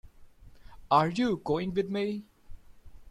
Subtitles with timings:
[0.89, 2.25] are you going with me?